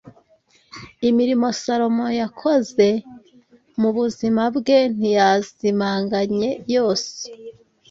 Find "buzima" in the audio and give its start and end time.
3.97-4.43